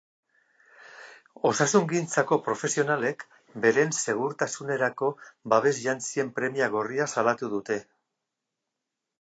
Osasungintzako 1.49 2.37
profesionalek 2.47 3.25
beren 3.67 3.93
segurtasunerako 4.05 5.11
babes-jantzien 5.55 6.35
premia 6.41 6.71
gorria 6.79 7.11
salatu 7.17 7.55
dute. 7.57 7.79